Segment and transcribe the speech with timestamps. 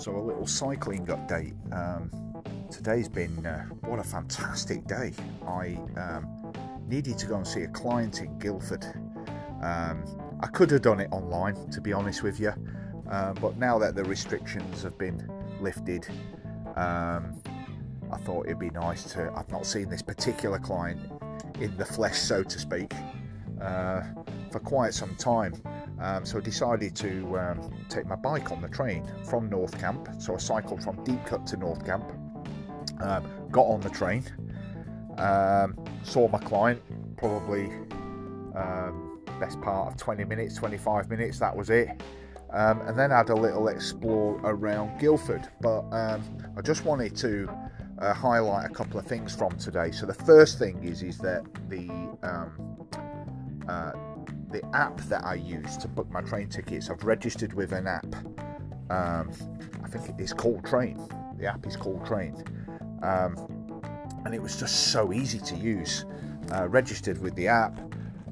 [0.00, 1.52] So, a little cycling update.
[1.74, 2.10] Um,
[2.70, 5.12] today's been uh, what a fantastic day.
[5.46, 6.54] I um,
[6.88, 8.82] needed to go and see a client in Guildford.
[9.62, 10.02] Um,
[10.40, 12.54] I could have done it online, to be honest with you,
[13.10, 16.08] uh, but now that the restrictions have been lifted,
[16.76, 17.38] um,
[18.10, 19.30] I thought it'd be nice to.
[19.36, 20.98] I've not seen this particular client
[21.60, 22.94] in the flesh, so to speak,
[23.60, 24.00] uh,
[24.50, 25.62] for quite some time.
[26.00, 30.08] Um, so I decided to um, take my bike on the train from North Camp.
[30.18, 32.04] So I cycled from Deepcut to North Camp,
[33.00, 34.24] um, got on the train,
[35.18, 36.82] um, saw my client,
[37.18, 37.66] probably
[38.56, 41.88] um, best part of 20 minutes, 25 minutes, that was it.
[42.52, 45.46] Um, and then had a little explore around Guildford.
[45.60, 46.18] But I
[46.64, 47.48] just wanted to
[48.00, 49.90] uh, highlight a couple of things from today.
[49.92, 51.88] So the first thing is is that the
[53.68, 53.92] uh,
[54.50, 58.14] the app that I use to book my train tickets, I've registered with an app.
[58.90, 59.30] Um,
[59.82, 61.00] I think it's called Train.
[61.38, 62.34] The app is called Train.
[63.02, 63.36] Um,
[64.24, 66.04] and it was just so easy to use.
[66.52, 67.78] Uh, registered with the app,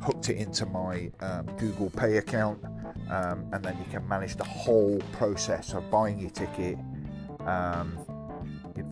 [0.00, 2.62] hooked it into my um, Google Pay account,
[3.10, 6.78] um, and then you can manage the whole process of buying your ticket
[7.40, 7.98] um,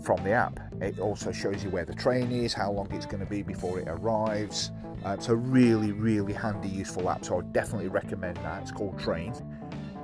[0.02, 0.58] from the app.
[0.80, 3.78] It also shows you where the train is, how long it's going to be before
[3.78, 4.72] it arrives,
[5.05, 8.62] uh, it's a really, really handy, useful app, so I definitely recommend that.
[8.62, 9.33] It's called Train,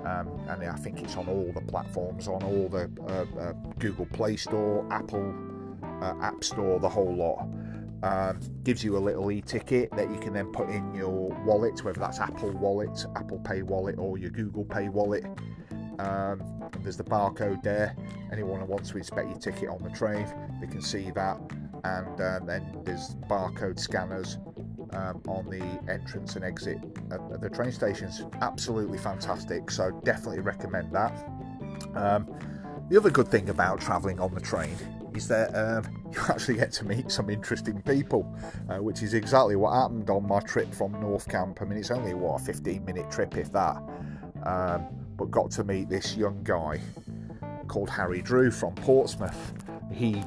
[0.05, 4.07] um, and I think it's on all the platforms, on all the uh, uh, Google
[4.07, 5.35] Play Store, Apple
[6.03, 7.49] uh, App Store, the whole lot.
[8.01, 11.99] Um, gives you a little e-ticket that you can then put in your wallet, whether
[11.99, 15.25] that's Apple Wallet, Apple Pay Wallet, or your Google Pay Wallet.
[15.99, 16.41] Um,
[16.83, 17.97] there's the barcode there.
[18.31, 20.27] Anyone who wants to inspect your ticket on the train,
[20.61, 21.41] they can see that.
[21.83, 24.39] And uh, then there's barcode scanners
[24.93, 26.79] um, on the entrance and exit
[27.11, 28.23] at, the train stations.
[28.41, 29.71] Absolutely fantastic.
[29.71, 31.13] So definitely recommend that.
[31.95, 32.27] Um,
[32.89, 34.75] the other good thing about travelling on the train
[35.15, 38.35] is that um, you actually get to meet some interesting people,
[38.69, 41.61] uh, which is exactly what happened on my trip from North Camp.
[41.61, 43.77] I mean, it's only what a 15 minute trip, if that,
[44.45, 46.81] um, but got to meet this young guy
[47.67, 49.53] called Harry Drew from Portsmouth.
[49.93, 50.23] He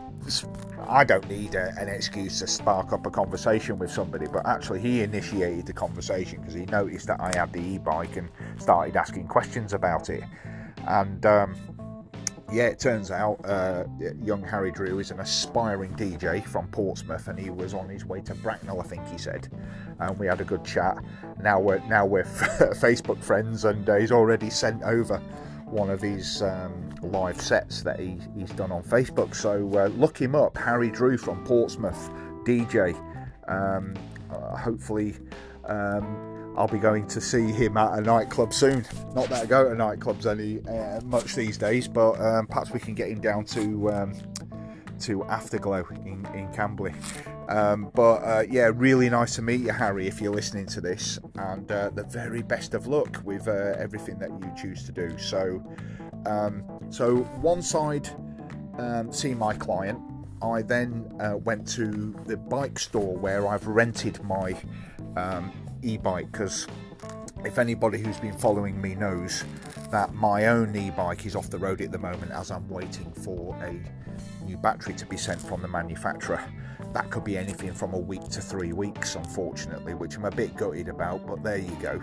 [0.88, 4.82] I don't need a, an excuse to spark up a conversation with somebody, but actually
[4.82, 9.28] he initiated the conversation because he noticed that I had the e-bike and started asking
[9.28, 10.24] questions about it.
[10.88, 11.56] And um,
[12.52, 13.86] yeah, it turns out uh,
[14.22, 18.20] young Harry Drew is an aspiring DJ from Portsmouth, and he was on his way
[18.22, 19.48] to Bracknell, I think he said.
[20.00, 20.98] And we had a good chat.
[21.42, 25.22] Now we're now we're Facebook friends, and uh, he's already sent over
[25.72, 29.36] one of his um, live sets that he, he's done on Facebook.
[29.36, 32.10] So uh, look him up, Harry Drew from Portsmouth,
[32.44, 32.96] DJ.
[33.48, 33.94] Um,
[34.30, 35.16] uh, hopefully,
[35.66, 38.86] um, I'll be going to see him at a nightclub soon.
[39.16, 42.80] Not that I go to nightclubs any uh, much these days, but um, perhaps we
[42.80, 44.14] can get him down to um,
[45.02, 46.94] to Afterglow in, in Camberley.
[47.50, 51.20] Um, but uh, yeah, really nice to meet you, Harry, if you're listening to this,
[51.36, 55.18] and uh, the very best of luck with uh, everything that you choose to do.
[55.18, 55.64] So,
[56.26, 58.10] um, so one side,
[58.78, 60.00] um, see my client.
[60.42, 64.56] I then uh, went to the bike store where I've rented my
[65.16, 65.52] um,
[65.84, 66.68] e-bike because
[67.44, 69.44] if anybody who's been following me knows
[69.92, 73.56] that my own e-bike is off the road at the moment as I'm waiting for
[73.64, 73.74] a
[74.46, 76.44] new battery to be sent from the manufacturer.
[76.94, 80.56] That could be anything from a week to three weeks, unfortunately, which I'm a bit
[80.56, 82.02] gutted about, but there you go.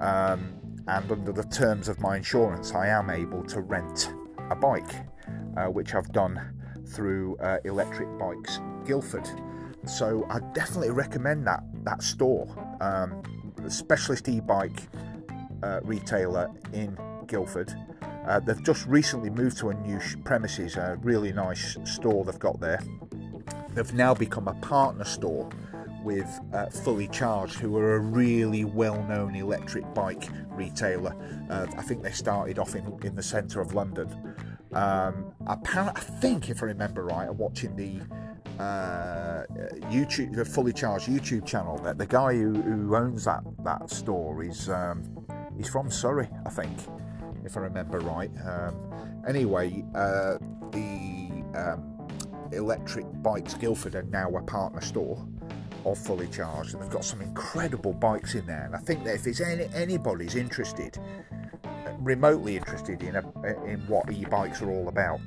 [0.00, 0.54] Um,
[0.86, 4.12] and under the terms of my insurance, I am able to rent
[4.50, 5.06] a bike,
[5.56, 6.40] uh, which I've done
[6.86, 9.28] through uh, Electric Bikes Guildford.
[9.86, 12.46] So I definitely recommend that that store,
[12.80, 14.82] um, specialist e-bike
[15.62, 17.74] uh, retailer in Guildford.
[18.26, 22.60] Uh, they've just recently moved to a new premises, a really nice store they've got
[22.60, 22.80] there.
[23.74, 25.50] They've now become a partner store
[26.02, 31.14] with uh, Fully Charged, who are a really well known electric bike retailer.
[31.50, 34.36] Uh, I think they started off in, in the centre of London.
[34.72, 38.00] Um, apparently, I think, if I remember right, I'm watching the
[38.58, 39.44] uh,
[39.90, 41.78] YouTube, the Fully Charged YouTube channel.
[41.78, 45.02] That the guy who, who owns that that store is um,
[45.56, 46.72] he's from Surrey, I think
[47.44, 48.30] if I remember right.
[48.46, 48.76] Um,
[49.26, 50.38] anyway, uh,
[50.70, 52.08] the um,
[52.52, 55.26] electric bikes Guildford are now a partner store
[55.84, 58.64] of fully charged, and they've got some incredible bikes in there.
[58.64, 60.98] And I think that if it's any, anybody's interested,
[61.98, 65.20] remotely interested in a, in what e-bikes are all about,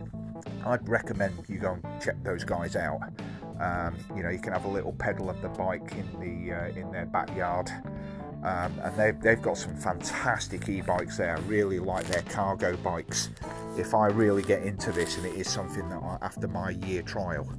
[0.67, 3.01] I'd recommend you go and check those guys out.
[3.59, 6.67] Um, you know, you can have a little pedal of the bike in the uh,
[6.79, 7.71] in their backyard
[8.43, 11.37] Um, and they've, they've got some fantastic e-bikes there.
[11.37, 13.29] I really like their cargo bikes.
[13.77, 17.01] If I really get into this, and it is something that I, after my year
[17.01, 17.51] trial,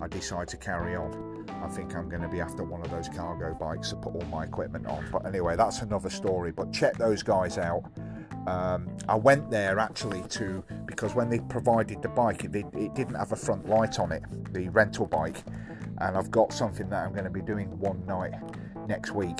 [0.00, 3.08] I decide to carry on, I think I'm going to be after one of those
[3.08, 5.04] cargo bikes to put all my equipment on.
[5.12, 6.52] But anyway, that's another story.
[6.52, 7.82] But check those guys out.
[8.46, 13.14] Um, I went there actually to because when they provided the bike, it, it didn't
[13.14, 14.22] have a front light on it,
[14.52, 15.42] the rental bike,
[15.98, 18.32] and I've got something that I'm going to be doing one night
[18.88, 19.38] next week.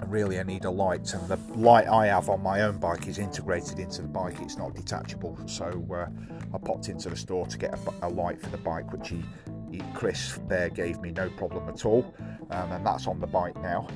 [0.00, 3.08] And really I need a light and the light I have on my own bike
[3.08, 4.36] is integrated into the bike.
[4.40, 5.36] It's not detachable.
[5.46, 6.06] So uh,
[6.54, 9.24] I popped into the store to get a, a, light for the bike which he,
[9.72, 12.14] he, Chris there gave me no problem at all.
[12.50, 13.88] Um, and that's on the bike now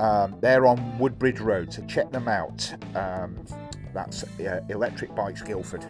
[0.00, 2.72] um, they're on Woodbridge Road so check them out.
[2.94, 3.44] Um,
[3.92, 5.84] that's uh, Electric Bikes Guildford.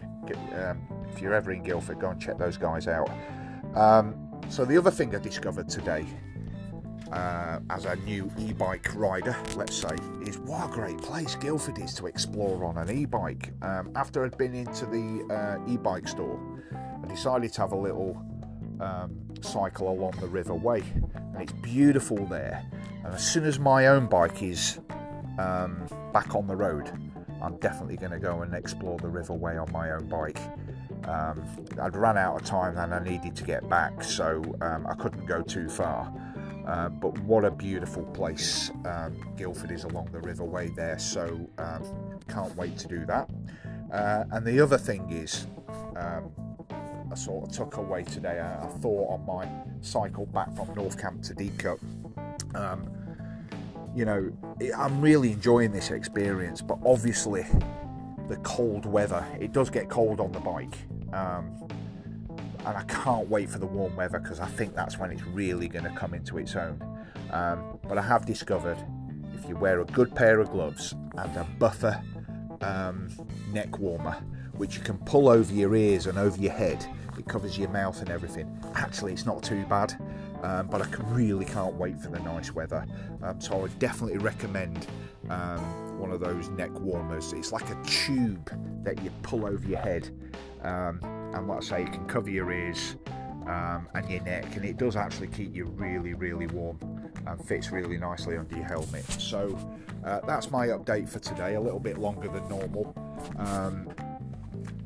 [0.53, 0.81] Um,
[1.11, 3.09] if you're ever in Guildford go and check those guys out.
[3.75, 4.15] Um,
[4.49, 6.05] so the other thing I discovered today
[7.11, 11.93] uh, as a new e-bike rider, let's say, is what a great place Guildford is
[11.95, 13.53] to explore on an e-bike.
[13.61, 16.39] Um, after I'd been into the uh, e-bike store,
[17.03, 18.21] I decided to have a little
[18.79, 20.83] um, cycle along the River Way,
[21.33, 22.65] and it's beautiful there.
[23.03, 24.79] And as soon as my own bike is
[25.39, 26.91] um, back on the road,
[27.41, 30.39] I'm definitely going to go and explore the River Way on my own bike.
[31.05, 31.43] Um,
[31.81, 35.25] I'd run out of time and I needed to get back, so um, I couldn't
[35.25, 36.13] go too far.
[36.67, 41.49] Uh, but what a beautiful place um, Guildford is along the River Way there, so
[41.57, 43.29] um, can't wait to do that.
[43.91, 45.47] Uh, and the other thing is,
[45.95, 46.31] um,
[47.11, 49.47] I sort of took away today a, a, thought on my
[49.81, 51.77] cycle back from North Camp to Deepcut.
[52.55, 52.89] Um,
[53.93, 54.31] you know,
[54.77, 57.45] I'm really enjoying this experience, but obviously,
[58.29, 60.77] the cold weather, it does get cold on the bike.
[61.11, 61.67] Um,
[62.65, 65.67] and I can't wait for the warm weather because I think that's when it's really
[65.67, 66.81] going to come into its own.
[67.31, 68.77] Um, but I have discovered
[69.35, 72.01] if you wear a good pair of gloves and a buffer
[72.61, 73.09] um,
[73.51, 74.15] neck warmer,
[74.53, 76.85] which you can pull over your ears and over your head,
[77.17, 78.47] it covers your mouth and everything.
[78.75, 79.93] Actually, it's not too bad,
[80.43, 82.85] um, but I can, really can't wait for the nice weather.
[83.21, 84.87] Um, so I would definitely recommend
[85.29, 87.33] um, one of those neck warmers.
[87.33, 88.51] It's like a tube
[88.83, 90.09] that you pull over your head.
[90.63, 90.99] Um,
[91.33, 92.95] and like I say, it can cover your ears
[93.47, 96.77] um, and your neck, and it does actually keep you really, really warm
[97.25, 99.05] and fits really nicely under your helmet.
[99.11, 99.57] So
[100.05, 101.55] uh, that's my update for today.
[101.55, 102.95] A little bit longer than normal.
[103.37, 103.89] Um,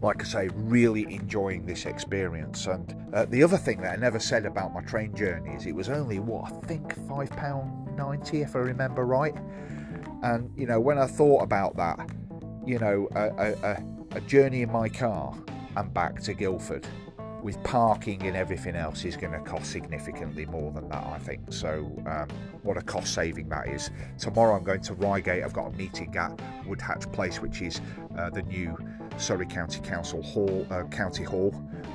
[0.01, 2.67] like I say, really enjoying this experience.
[2.67, 5.75] And uh, the other thing that I never said about my train journey is it
[5.75, 9.35] was only what I think five pound ninety, if I remember right.
[10.21, 12.09] And you know, when I thought about that,
[12.65, 15.35] you know, a, a, a journey in my car
[15.75, 16.87] and back to Guildford
[17.45, 21.41] with parking and everything else is going to cost significantly more than that, I think.
[21.53, 22.27] So, um,
[22.63, 23.91] what a cost saving that is.
[24.17, 25.43] Tomorrow, I'm going to Reigate.
[25.43, 27.81] I've got a meeting at Woodhatch Place, which is
[28.17, 28.75] uh, the new
[29.17, 31.53] Surrey County Council Hall, uh, County Hall.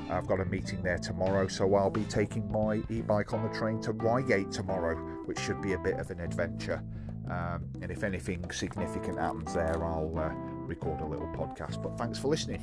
[0.09, 3.81] I've got a meeting there tomorrow, so I'll be taking my e-bike on the train
[3.81, 4.95] to Reigate tomorrow,
[5.25, 6.83] which should be a bit of an adventure.
[7.29, 10.33] Um, and if anything significant happens there, I'll uh,
[10.65, 11.81] record a little podcast.
[11.81, 12.61] But thanks for listening.